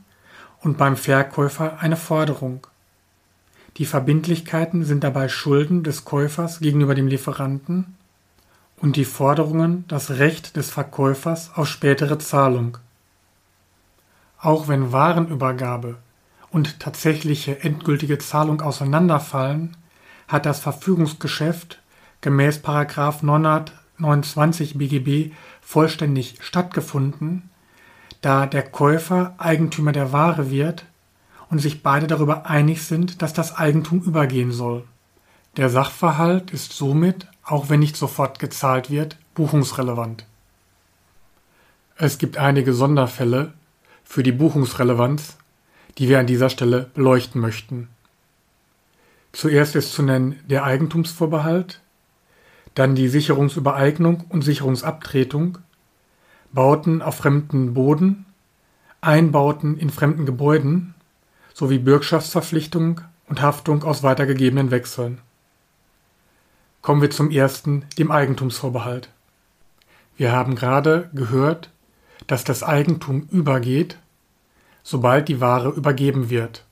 und 0.60 0.78
beim 0.78 0.96
Verkäufer 0.96 1.80
eine 1.80 1.96
Forderung. 1.96 2.68
Die 3.78 3.86
Verbindlichkeiten 3.86 4.84
sind 4.84 5.02
dabei 5.02 5.28
Schulden 5.28 5.82
des 5.82 6.04
Käufers 6.04 6.60
gegenüber 6.60 6.94
dem 6.94 7.08
Lieferanten 7.08 7.96
und 8.80 8.96
die 8.96 9.04
Forderungen 9.04 9.84
das 9.88 10.10
Recht 10.10 10.56
des 10.56 10.70
Verkäufers 10.70 11.50
auf 11.54 11.68
spätere 11.68 12.18
Zahlung. 12.18 12.78
Auch 14.38 14.68
wenn 14.68 14.92
Warenübergabe 14.92 15.96
und 16.50 16.80
tatsächliche 16.80 17.62
endgültige 17.62 18.18
Zahlung 18.18 18.60
auseinanderfallen, 18.60 19.76
hat 20.28 20.46
das 20.46 20.60
Verfügungsgeschäft 20.60 21.80
gemäß 22.20 22.60
929 22.62 24.76
BGB 24.76 25.32
vollständig 25.60 26.36
stattgefunden, 26.40 27.50
da 28.20 28.46
der 28.46 28.62
Käufer 28.62 29.34
Eigentümer 29.38 29.92
der 29.92 30.12
Ware 30.12 30.50
wird 30.50 30.84
und 31.48 31.60
sich 31.60 31.82
beide 31.82 32.06
darüber 32.06 32.46
einig 32.46 32.82
sind, 32.82 33.22
dass 33.22 33.32
das 33.32 33.56
Eigentum 33.56 34.00
übergehen 34.00 34.52
soll. 34.52 34.84
Der 35.56 35.70
Sachverhalt 35.70 36.50
ist 36.50 36.72
somit, 36.72 37.28
auch 37.46 37.70
wenn 37.70 37.80
nicht 37.80 37.96
sofort 37.96 38.38
gezahlt 38.38 38.90
wird, 38.90 39.16
buchungsrelevant. 39.34 40.26
Es 41.96 42.18
gibt 42.18 42.36
einige 42.36 42.74
Sonderfälle 42.74 43.54
für 44.04 44.22
die 44.22 44.32
Buchungsrelevanz, 44.32 45.36
die 45.96 46.08
wir 46.08 46.18
an 46.18 46.26
dieser 46.26 46.50
Stelle 46.50 46.90
beleuchten 46.94 47.40
möchten. 47.40 47.88
Zuerst 49.32 49.76
ist 49.76 49.92
zu 49.92 50.02
nennen 50.02 50.38
der 50.46 50.64
Eigentumsvorbehalt, 50.64 51.80
dann 52.74 52.94
die 52.94 53.08
Sicherungsübereignung 53.08 54.24
und 54.28 54.42
Sicherungsabtretung, 54.42 55.58
Bauten 56.52 57.00
auf 57.00 57.16
fremden 57.16 57.74
Boden, 57.74 58.26
Einbauten 59.00 59.78
in 59.78 59.90
fremden 59.90 60.26
Gebäuden, 60.26 60.94
sowie 61.54 61.78
Bürgschaftsverpflichtung 61.78 63.00
und 63.28 63.40
Haftung 63.40 63.82
aus 63.84 64.02
weitergegebenen 64.02 64.70
Wechseln. 64.70 65.20
Kommen 66.86 67.02
wir 67.02 67.10
zum 67.10 67.32
ersten, 67.32 67.84
dem 67.98 68.12
Eigentumsvorbehalt. 68.12 69.08
Wir 70.16 70.30
haben 70.30 70.54
gerade 70.54 71.10
gehört, 71.12 71.72
dass 72.28 72.44
das 72.44 72.62
Eigentum 72.62 73.22
übergeht, 73.32 73.98
sobald 74.84 75.26
die 75.26 75.40
Ware 75.40 75.70
übergeben 75.70 76.30
wird. 76.30 76.64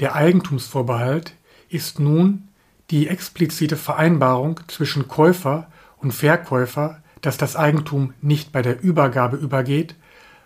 Der 0.00 0.16
Eigentumsvorbehalt 0.16 1.32
ist 1.70 1.98
nun 1.98 2.48
die 2.90 3.08
explizite 3.08 3.78
Vereinbarung 3.78 4.60
zwischen 4.68 5.08
Käufer 5.08 5.68
und 5.96 6.12
Verkäufer, 6.12 7.00
dass 7.22 7.38
das 7.38 7.56
Eigentum 7.56 8.12
nicht 8.20 8.52
bei 8.52 8.60
der 8.60 8.82
Übergabe 8.82 9.38
übergeht, 9.38 9.94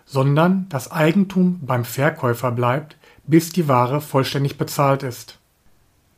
sondern 0.05 0.67
das 0.69 0.89
Eigentum 0.89 1.59
beim 1.59 1.83
Verkäufer 1.83 2.53
bleibt, 2.53 2.95
bis 3.27 3.49
die 3.49 3.67
Ware 3.67 3.99
vollständig 3.99 4.57
bezahlt 4.57 5.03
ist. 5.03 5.39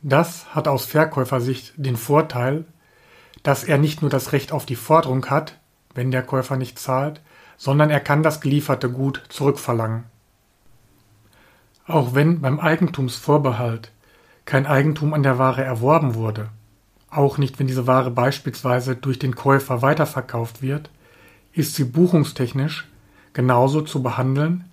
Das 0.02 0.54
hat 0.54 0.68
aus 0.68 0.84
Verkäufersicht 0.84 1.72
den 1.76 1.96
Vorteil, 1.96 2.64
dass 3.42 3.64
er 3.64 3.78
nicht 3.78 4.02
nur 4.02 4.10
das 4.10 4.32
Recht 4.32 4.52
auf 4.52 4.64
die 4.64 4.76
Forderung 4.76 5.26
hat, 5.26 5.58
wenn 5.94 6.10
der 6.10 6.22
Käufer 6.22 6.56
nicht 6.56 6.78
zahlt, 6.78 7.20
sondern 7.56 7.90
er 7.90 8.00
kann 8.00 8.22
das 8.22 8.40
gelieferte 8.40 8.90
Gut 8.90 9.22
zurückverlangen. 9.28 10.04
Auch 11.86 12.14
wenn 12.14 12.40
beim 12.40 12.60
Eigentumsvorbehalt 12.60 13.90
kein 14.44 14.66
Eigentum 14.66 15.14
an 15.14 15.22
der 15.22 15.38
Ware 15.38 15.64
erworben 15.64 16.14
wurde, 16.14 16.50
auch 17.10 17.38
nicht 17.38 17.58
wenn 17.58 17.66
diese 17.66 17.86
Ware 17.86 18.10
beispielsweise 18.10 18.94
durch 18.94 19.18
den 19.18 19.34
Käufer 19.34 19.82
weiterverkauft 19.82 20.62
wird, 20.62 20.90
ist 21.52 21.74
sie 21.74 21.84
buchungstechnisch 21.84 22.86
genauso 23.32 23.80
zu 23.80 24.02
behandeln, 24.02 24.70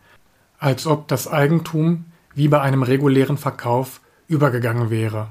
als 0.60 0.86
ob 0.86 1.08
das 1.08 1.28
Eigentum 1.28 2.06
wie 2.34 2.48
bei 2.48 2.62
einem 2.62 2.84
regulären 2.84 3.38
Verkauf 3.38 4.02
übergegangen 4.28 4.90
wäre. 4.90 5.30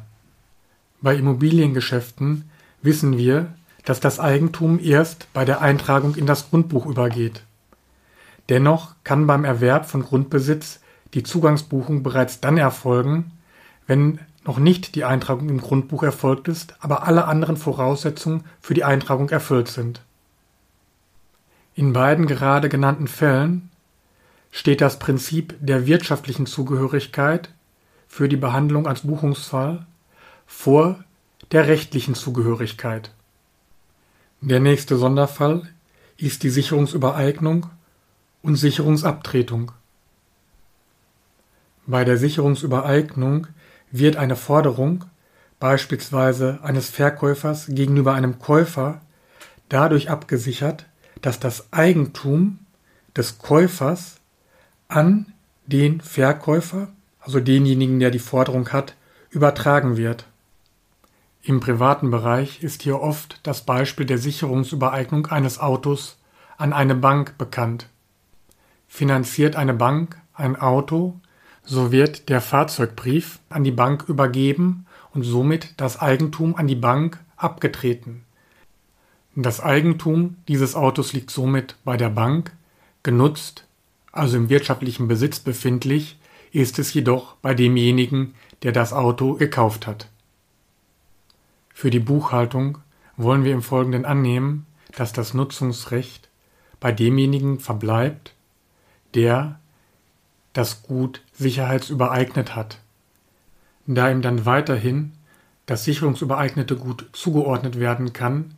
Bei 1.00 1.14
Immobiliengeschäften 1.14 2.50
wissen 2.82 3.18
wir, 3.18 3.54
dass 3.84 4.00
das 4.00 4.20
Eigentum 4.20 4.78
erst 4.78 5.32
bei 5.32 5.44
der 5.44 5.60
Eintragung 5.60 6.14
in 6.14 6.26
das 6.26 6.50
Grundbuch 6.50 6.86
übergeht. 6.86 7.42
Dennoch 8.48 8.94
kann 9.04 9.26
beim 9.26 9.44
Erwerb 9.44 9.86
von 9.86 10.02
Grundbesitz 10.02 10.80
die 11.14 11.22
Zugangsbuchung 11.22 12.02
bereits 12.02 12.40
dann 12.40 12.56
erfolgen, 12.56 13.32
wenn 13.86 14.18
noch 14.44 14.58
nicht 14.58 14.94
die 14.94 15.04
Eintragung 15.04 15.48
im 15.48 15.60
Grundbuch 15.60 16.02
erfolgt 16.02 16.48
ist, 16.48 16.74
aber 16.80 17.06
alle 17.06 17.26
anderen 17.26 17.56
Voraussetzungen 17.56 18.44
für 18.60 18.74
die 18.74 18.84
Eintragung 18.84 19.30
erfüllt 19.30 19.68
sind. 19.68 20.02
In 21.74 21.92
beiden 21.92 22.26
gerade 22.26 22.68
genannten 22.68 23.08
Fällen 23.08 23.70
steht 24.50 24.80
das 24.80 24.98
Prinzip 24.98 25.56
der 25.60 25.86
wirtschaftlichen 25.86 26.46
Zugehörigkeit 26.46 27.50
für 28.14 28.28
die 28.28 28.36
Behandlung 28.36 28.86
als 28.86 29.00
Buchungsfall 29.00 29.86
vor 30.46 31.02
der 31.50 31.66
rechtlichen 31.66 32.14
Zugehörigkeit. 32.14 33.10
Der 34.40 34.60
nächste 34.60 34.96
Sonderfall 34.98 35.68
ist 36.16 36.44
die 36.44 36.50
Sicherungsübereignung 36.50 37.66
und 38.40 38.54
Sicherungsabtretung. 38.54 39.72
Bei 41.88 42.04
der 42.04 42.16
Sicherungsübereignung 42.16 43.48
wird 43.90 44.14
eine 44.14 44.36
Forderung, 44.36 45.06
beispielsweise 45.58 46.60
eines 46.62 46.90
Verkäufers 46.90 47.66
gegenüber 47.68 48.14
einem 48.14 48.38
Käufer, 48.38 49.00
dadurch 49.68 50.08
abgesichert, 50.08 50.86
dass 51.20 51.40
das 51.40 51.72
Eigentum 51.72 52.60
des 53.16 53.38
Käufers 53.38 54.20
an 54.86 55.32
den 55.66 56.00
Verkäufer, 56.00 56.92
also 57.24 57.40
denjenigen, 57.40 57.98
der 58.00 58.10
die 58.10 58.18
Forderung 58.18 58.68
hat, 58.68 58.96
übertragen 59.30 59.96
wird. 59.96 60.26
Im 61.42 61.60
privaten 61.60 62.10
Bereich 62.10 62.62
ist 62.62 62.82
hier 62.82 63.00
oft 63.00 63.40
das 63.42 63.62
Beispiel 63.64 64.06
der 64.06 64.18
Sicherungsübereignung 64.18 65.26
eines 65.26 65.58
Autos 65.58 66.18
an 66.56 66.72
eine 66.72 66.94
Bank 66.94 67.36
bekannt. 67.38 67.88
Finanziert 68.86 69.56
eine 69.56 69.74
Bank 69.74 70.20
ein 70.34 70.56
Auto, 70.56 71.18
so 71.64 71.92
wird 71.92 72.28
der 72.28 72.40
Fahrzeugbrief 72.40 73.40
an 73.48 73.64
die 73.64 73.72
Bank 73.72 74.04
übergeben 74.08 74.86
und 75.12 75.22
somit 75.22 75.74
das 75.78 76.00
Eigentum 76.00 76.56
an 76.56 76.66
die 76.66 76.74
Bank 76.74 77.18
abgetreten. 77.36 78.24
Das 79.34 79.60
Eigentum 79.60 80.36
dieses 80.46 80.76
Autos 80.76 81.12
liegt 81.12 81.30
somit 81.30 81.76
bei 81.84 81.96
der 81.96 82.10
Bank, 82.10 82.52
genutzt 83.02 83.66
also 84.12 84.36
im 84.36 84.48
wirtschaftlichen 84.48 85.08
Besitz 85.08 85.40
befindlich, 85.40 86.18
ist 86.54 86.78
es 86.78 86.94
jedoch 86.94 87.34
bei 87.36 87.52
demjenigen, 87.52 88.34
der 88.62 88.70
das 88.70 88.92
Auto 88.92 89.34
gekauft 89.34 89.88
hat. 89.88 90.08
Für 91.74 91.90
die 91.90 91.98
Buchhaltung 91.98 92.78
wollen 93.16 93.42
wir 93.42 93.52
im 93.52 93.62
Folgenden 93.62 94.04
annehmen, 94.04 94.64
dass 94.92 95.12
das 95.12 95.34
Nutzungsrecht 95.34 96.28
bei 96.78 96.92
demjenigen 96.92 97.58
verbleibt, 97.58 98.34
der 99.14 99.58
das 100.52 100.84
Gut 100.84 101.22
sicherheitsübereignet 101.32 102.54
hat. 102.54 102.78
Da 103.86 104.08
ihm 104.08 104.22
dann 104.22 104.46
weiterhin 104.46 105.12
das 105.66 105.84
sicherungsübereignete 105.84 106.76
Gut 106.76 107.08
zugeordnet 107.12 107.80
werden 107.80 108.12
kann, 108.12 108.54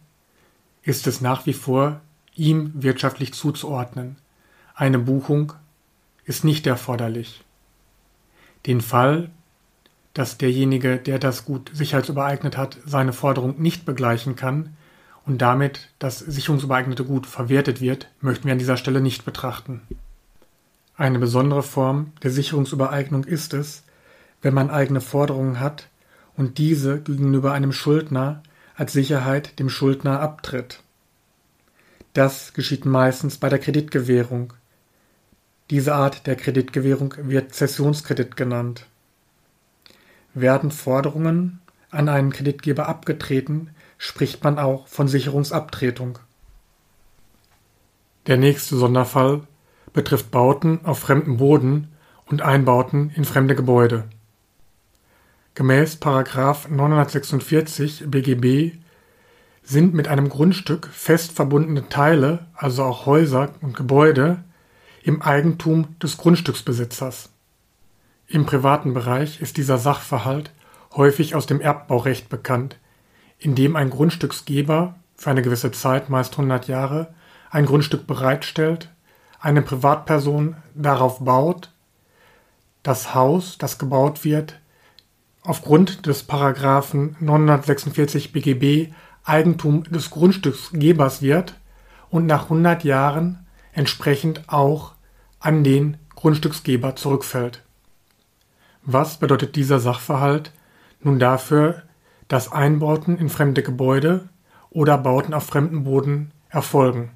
ist 0.83 1.07
es 1.07 1.23
nach 1.23 1.47
wie 1.47 1.55
vor 1.55 2.03
ihm 2.35 2.73
wirtschaftlich 2.75 3.33
zuzuordnen. 3.33 4.17
Eine 4.75 4.99
Buchung 4.99 5.55
ist 6.26 6.45
nicht 6.45 6.67
erforderlich. 6.67 7.46
Den 8.66 8.80
Fall, 8.80 9.30
dass 10.14 10.38
derjenige, 10.38 10.99
der 10.99 11.18
das 11.18 11.44
Gut 11.44 11.70
sicherheitsübereignet 11.73 12.56
hat, 12.56 12.78
seine 12.85 13.12
Forderung 13.12 13.61
nicht 13.61 13.85
begleichen 13.85 14.35
kann 14.35 14.76
und 15.25 15.42
damit 15.42 15.90
das 15.99 16.18
sicherungsübereignete 16.18 17.04
Gut 17.04 17.26
verwertet 17.26 17.80
wird, 17.80 18.08
möchten 18.20 18.44
wir 18.44 18.52
an 18.52 18.58
dieser 18.58 18.76
Stelle 18.76 19.00
nicht 19.00 19.25
betrachten. 19.25 19.82
Eine 20.96 21.18
besondere 21.18 21.62
Form 21.62 22.12
der 22.23 22.30
Sicherungsübereignung 22.30 23.25
ist 23.25 23.52
es, 23.52 23.85
wenn 24.40 24.54
man 24.54 24.70
eigene 24.70 25.00
Forderungen 25.00 25.61
hat 25.61 25.88
und 26.37 26.58
diese 26.58 27.00
gegenüber 27.00 27.52
einem 27.52 27.73
Schuldner 27.73 28.42
als 28.75 28.92
Sicherheit 28.92 29.58
dem 29.58 29.68
Schuldner 29.68 30.20
abtritt. 30.20 30.82
Das 32.14 32.54
geschieht 32.54 32.87
meistens 32.87 33.37
bei 33.37 33.49
der 33.49 33.58
Kreditgewährung. 33.58 34.54
Diese 35.70 35.94
Art 35.94 36.26
der 36.26 36.37
Kreditgewährung 36.37 37.14
wird 37.18 37.54
Zessionskredit 37.54 38.37
genannt. 38.37 38.87
Werden 40.32 40.70
Forderungen 40.70 41.61
an 41.90 42.08
einen 42.08 42.32
Kreditgeber 42.32 42.88
abgetreten, 42.88 43.70
spricht 43.99 44.44
man 44.44 44.58
auch 44.58 44.87
von 44.87 45.08
Sicherungsabtretung. 45.08 46.18
Der 48.26 48.37
nächste 48.37 48.76
Sonderfall 48.76 49.42
betrifft 49.92 50.30
Bauten 50.30 50.85
auf 50.85 51.00
fremdem 51.00 51.38
Boden 51.38 51.88
und 52.26 52.42
Einbauten 52.42 53.11
in 53.11 53.25
fremde 53.25 53.56
Gebäude. 53.56 54.04
Gemäß 55.54 55.99
946 56.00 58.04
BGB 58.08 58.76
sind 59.62 59.94
mit 59.94 60.06
einem 60.06 60.28
Grundstück 60.28 60.88
fest 60.88 61.32
verbundene 61.32 61.88
Teile, 61.88 62.46
also 62.54 62.85
auch 62.85 63.06
Häuser 63.06 63.54
und 63.62 63.76
Gebäude, 63.76 64.44
im 65.06 65.22
Eigentum 65.22 65.96
des 66.00 66.16
Grundstücksbesitzers. 66.16 67.30
Im 68.26 68.44
privaten 68.44 68.92
Bereich 68.92 69.40
ist 69.40 69.56
dieser 69.56 69.78
Sachverhalt 69.78 70.50
häufig 70.96 71.36
aus 71.36 71.46
dem 71.46 71.60
Erbbaurecht 71.60 72.28
bekannt, 72.28 72.76
in 73.38 73.54
dem 73.54 73.76
ein 73.76 73.90
Grundstücksgeber 73.90 74.96
für 75.14 75.30
eine 75.30 75.42
gewisse 75.42 75.70
Zeit, 75.70 76.10
meist 76.10 76.32
100 76.32 76.66
Jahre, 76.66 77.14
ein 77.50 77.66
Grundstück 77.66 78.08
bereitstellt, 78.08 78.90
eine 79.38 79.62
Privatperson 79.62 80.56
darauf 80.75 81.20
baut, 81.20 81.70
das 82.82 83.14
Haus, 83.14 83.58
das 83.58 83.78
gebaut 83.78 84.25
wird, 84.25 84.58
aufgrund 85.42 86.06
des 86.06 86.25
Paragraphen 86.25 87.14
946 87.20 88.32
BGB 88.32 88.92
Eigentum 89.22 89.84
des 89.84 90.10
Grundstücksgebers 90.10 91.22
wird 91.22 91.54
und 92.10 92.26
nach 92.26 92.44
100 92.44 92.82
Jahren 92.82 93.46
entsprechend 93.72 94.48
auch 94.48 94.96
an 95.40 95.64
den 95.64 95.97
Grundstücksgeber 96.14 96.97
zurückfällt. 96.97 97.62
Was 98.83 99.19
bedeutet 99.19 99.57
dieser 99.57 99.81
Sachverhalt 99.81 100.52
nun 101.00 101.19
dafür, 101.19 101.83
dass 102.28 102.52
Einbauten 102.52 103.19
in 103.19 103.28
fremde 103.28 103.62
Gebäude 103.62 104.28
oder 104.71 104.99
Bauten 104.99 105.35
auf 105.35 105.47
fremdem 105.47 105.85
Boden 105.85 106.33
erfolgen? 106.49 107.11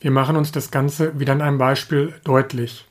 Wir 0.00 0.10
machen 0.10 0.36
uns 0.36 0.52
das 0.52 0.70
Ganze 0.70 1.18
wieder 1.18 1.32
in 1.32 1.40
einem 1.40 1.58
Beispiel 1.58 2.14
deutlich. 2.24 2.86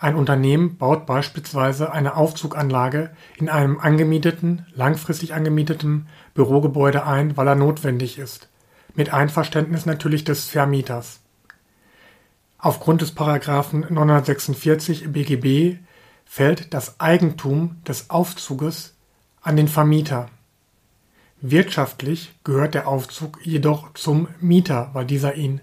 Ein 0.00 0.14
Unternehmen 0.14 0.76
baut 0.76 1.06
beispielsweise 1.06 1.92
eine 1.92 2.16
Aufzuganlage 2.16 3.10
in 3.36 3.48
einem 3.48 3.80
angemieteten, 3.80 4.64
langfristig 4.74 5.34
angemieteten 5.34 6.08
Bürogebäude 6.34 7.04
ein, 7.04 7.36
weil 7.36 7.48
er 7.48 7.56
notwendig 7.56 8.18
ist. 8.18 8.48
Mit 8.94 9.12
Einverständnis 9.12 9.86
natürlich 9.86 10.24
des 10.24 10.48
Vermieters. 10.48 11.20
Aufgrund 12.60 13.02
des 13.02 13.12
Paragraphen 13.12 13.86
946 13.88 15.12
BGB 15.12 15.78
fällt 16.24 16.74
das 16.74 16.98
Eigentum 16.98 17.76
des 17.86 18.10
Aufzuges 18.10 18.94
an 19.40 19.56
den 19.56 19.68
Vermieter. 19.68 20.28
Wirtschaftlich 21.40 22.34
gehört 22.42 22.74
der 22.74 22.88
Aufzug 22.88 23.38
jedoch 23.46 23.94
zum 23.94 24.26
Mieter, 24.40 24.90
weil 24.92 25.06
dieser 25.06 25.36
ihn 25.36 25.60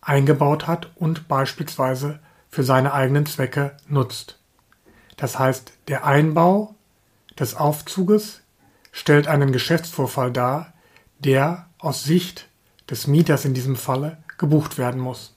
eingebaut 0.00 0.68
hat 0.68 0.92
und 0.94 1.26
beispielsweise 1.26 2.20
für 2.48 2.62
seine 2.62 2.92
eigenen 2.94 3.26
Zwecke 3.26 3.76
nutzt. 3.88 4.38
Das 5.16 5.40
heißt, 5.40 5.72
der 5.88 6.06
Einbau 6.06 6.76
des 7.36 7.56
Aufzuges 7.56 8.42
stellt 8.92 9.26
einen 9.26 9.50
Geschäftsvorfall 9.50 10.32
dar, 10.32 10.72
der 11.18 11.66
aus 11.78 12.04
Sicht 12.04 12.48
des 12.88 13.08
Mieters 13.08 13.44
in 13.44 13.54
diesem 13.54 13.74
Falle 13.74 14.18
gebucht 14.38 14.78
werden 14.78 15.00
muss. 15.00 15.34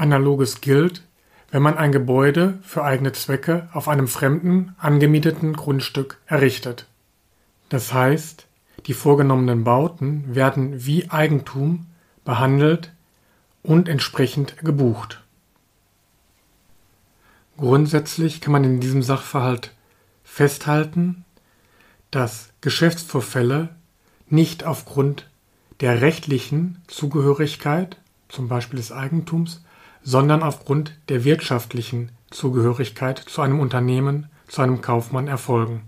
Analoges 0.00 0.60
gilt, 0.60 1.02
wenn 1.50 1.62
man 1.62 1.76
ein 1.76 1.92
Gebäude 1.92 2.58
für 2.62 2.84
eigene 2.84 3.12
Zwecke 3.12 3.68
auf 3.72 3.88
einem 3.88 4.08
fremden, 4.08 4.74
angemieteten 4.78 5.52
Grundstück 5.54 6.18
errichtet. 6.26 6.86
Das 7.68 7.92
heißt, 7.92 8.46
die 8.86 8.94
vorgenommenen 8.94 9.64
Bauten 9.64 10.34
werden 10.34 10.86
wie 10.86 11.10
Eigentum 11.10 11.86
behandelt 12.24 12.92
und 13.62 13.88
entsprechend 13.88 14.58
gebucht. 14.58 15.22
Grundsätzlich 17.56 18.40
kann 18.40 18.52
man 18.52 18.64
in 18.64 18.80
diesem 18.80 19.02
Sachverhalt 19.02 19.74
festhalten, 20.24 21.24
dass 22.10 22.50
Geschäftsvorfälle 22.60 23.68
nicht 24.28 24.64
aufgrund 24.64 25.28
der 25.80 26.00
rechtlichen 26.00 26.80
Zugehörigkeit, 26.86 27.98
zum 28.28 28.48
Beispiel 28.48 28.78
des 28.78 28.92
Eigentums, 28.92 29.62
sondern 30.02 30.42
aufgrund 30.42 30.98
der 31.08 31.24
wirtschaftlichen 31.24 32.10
Zugehörigkeit 32.30 33.18
zu 33.18 33.42
einem 33.42 33.60
Unternehmen, 33.60 34.28
zu 34.48 34.62
einem 34.62 34.80
Kaufmann 34.80 35.28
erfolgen. 35.28 35.82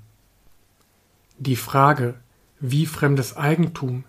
Die 1.39 1.57
Frage, 1.57 2.15
wie 2.61 2.87
fremdes 2.87 3.37
Eigentum 3.37 4.05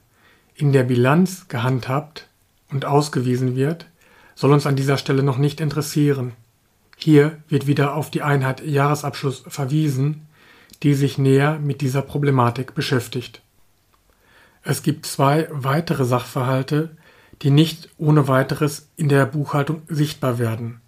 in 0.56 0.72
der 0.72 0.84
Bilanz 0.84 1.48
gehandhabt 1.48 2.28
und 2.70 2.86
ausgewiesen 2.86 3.56
wird, 3.56 3.88
soll 4.36 4.52
uns 4.52 4.66
an 4.66 4.76
dieser 4.76 4.98
Stelle 4.98 5.24
noch 5.24 5.38
nicht 5.38 5.60
interessieren. 5.62 6.34
Hier 6.98 7.38
wird 7.48 7.68
wieder 7.68 7.96
auf 7.96 8.12
die 8.12 8.22
Einheit 8.22 8.64
Jahresabschluss 8.66 9.44
verwiesen, 9.48 10.28
die 10.84 10.94
sich 10.94 11.18
näher 11.18 11.60
mit 11.60 11.82
dieser 11.82 12.02
Problematik 12.02 12.76
beschäftigt. 12.76 13.42
Es 14.64 14.84
gibt 14.84 15.06
zwei 15.06 15.48
weitere 15.52 16.06
Sachverhalte, 16.06 16.96
die 17.44 17.52
nicht 17.52 17.90
ohne 17.98 18.28
weiteres 18.28 18.90
in 18.96 19.10
der 19.10 19.26
Buchhaltung 19.26 19.82
sichtbar 19.88 20.40
werden. 20.40 20.82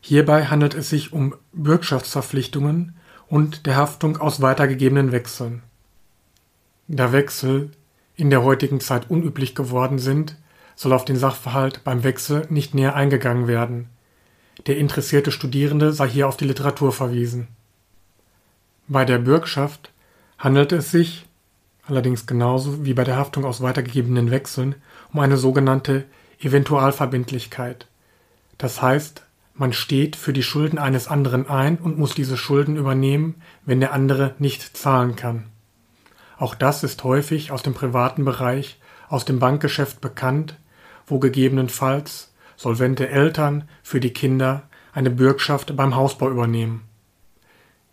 Hierbei 0.00 0.46
handelt 0.46 0.74
es 0.74 0.88
sich 0.88 1.12
um 1.12 1.34
Bürgschaftsverpflichtungen 1.52 2.96
und 3.28 3.66
der 3.66 3.76
Haftung 3.76 4.16
aus 4.16 4.40
weitergegebenen 4.40 5.12
Wechseln. 5.12 5.62
Da 6.88 7.12
Wechsel 7.12 7.70
in 8.16 8.30
der 8.30 8.42
heutigen 8.42 8.80
Zeit 8.80 9.10
unüblich 9.10 9.54
geworden 9.54 9.98
sind, 9.98 10.36
soll 10.74 10.94
auf 10.94 11.04
den 11.04 11.16
Sachverhalt 11.16 11.84
beim 11.84 12.04
Wechsel 12.04 12.46
nicht 12.48 12.74
näher 12.74 12.96
eingegangen 12.96 13.46
werden. 13.46 13.90
Der 14.66 14.78
interessierte 14.78 15.30
Studierende 15.30 15.92
sei 15.92 16.08
hier 16.08 16.26
auf 16.26 16.36
die 16.36 16.46
Literatur 16.46 16.92
verwiesen. 16.92 17.48
Bei 18.86 19.04
der 19.04 19.18
Bürgschaft 19.18 19.92
handelt 20.38 20.72
es 20.72 20.90
sich, 20.90 21.27
allerdings 21.88 22.26
genauso 22.26 22.84
wie 22.84 22.94
bei 22.94 23.04
der 23.04 23.16
Haftung 23.16 23.44
aus 23.44 23.62
weitergegebenen 23.62 24.30
Wechseln, 24.30 24.74
um 25.12 25.20
eine 25.20 25.36
sogenannte 25.36 26.04
Eventualverbindlichkeit. 26.40 27.86
Das 28.58 28.82
heißt, 28.82 29.24
man 29.54 29.72
steht 29.72 30.14
für 30.14 30.32
die 30.32 30.42
Schulden 30.42 30.78
eines 30.78 31.08
anderen 31.08 31.48
ein 31.48 31.78
und 31.78 31.98
muss 31.98 32.14
diese 32.14 32.36
Schulden 32.36 32.76
übernehmen, 32.76 33.42
wenn 33.64 33.80
der 33.80 33.92
andere 33.92 34.34
nicht 34.38 34.76
zahlen 34.76 35.16
kann. 35.16 35.46
Auch 36.36 36.54
das 36.54 36.84
ist 36.84 37.02
häufig 37.02 37.50
aus 37.50 37.64
dem 37.64 37.74
privaten 37.74 38.24
Bereich, 38.24 38.78
aus 39.08 39.24
dem 39.24 39.40
Bankgeschäft 39.40 40.00
bekannt, 40.00 40.56
wo 41.06 41.18
gegebenenfalls 41.18 42.32
solvente 42.56 43.08
Eltern 43.08 43.68
für 43.82 43.98
die 43.98 44.12
Kinder 44.12 44.68
eine 44.92 45.10
Bürgschaft 45.10 45.74
beim 45.74 45.96
Hausbau 45.96 46.30
übernehmen. 46.30 46.82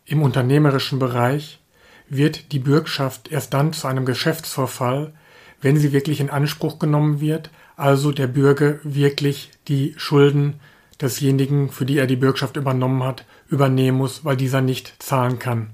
Im 0.06 0.22
unternehmerischen 0.22 1.00
Bereich 1.00 1.60
wird 2.10 2.52
die 2.52 2.60
Bürgschaft 2.60 3.32
erst 3.32 3.54
dann 3.54 3.74
zu 3.74 3.88
einem 3.88 4.06
Geschäftsvorfall, 4.06 5.14
wenn 5.62 5.78
sie 5.78 5.92
wirklich 5.92 6.20
in 6.20 6.30
Anspruch 6.30 6.80
genommen 6.80 7.20
wird, 7.20 7.50
also 7.76 8.12
der 8.12 8.28
Bürger 8.28 8.80
wirklich 8.84 9.52
die 9.68 9.96
Schulden 9.98 10.60
desjenigen, 11.02 11.70
für 11.70 11.86
die 11.86 11.98
er 11.98 12.08
die 12.08 12.16
Bürgschaft 12.16 12.56
übernommen 12.58 13.04
hat, 13.04 13.26
übernehmen 13.50 13.98
muss, 13.98 14.24
weil 14.24 14.38
dieser 14.38 14.62
nicht 14.62 15.02
zahlen 15.02 15.40
kann. 15.40 15.72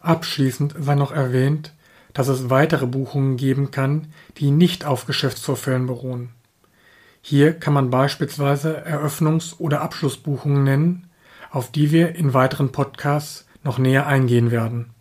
Abschließend 0.00 0.74
sei 0.78 0.94
noch 0.94 1.12
erwähnt, 1.12 1.72
dass 2.14 2.28
es 2.28 2.48
weitere 2.48 2.86
Buchungen 2.86 3.36
geben 3.36 3.70
kann, 3.70 4.12
die 4.38 4.50
nicht 4.50 4.84
auf 4.84 5.06
Geschäftsvorfällen 5.06 5.86
beruhen. 5.86 6.30
Hier 7.20 7.52
kann 7.52 7.74
man 7.74 7.90
beispielsweise 7.90 8.86
Eröffnungs- 8.86 9.58
oder 9.58 9.80
Abschlussbuchungen 9.82 10.62
nennen, 10.62 11.10
auf 11.50 11.72
die 11.72 11.90
wir 11.90 12.14
in 12.14 12.32
weiteren 12.34 12.70
Podcasts 12.70 13.45
noch 13.66 13.78
näher 13.78 14.06
eingehen 14.06 14.50
werden. 14.52 14.94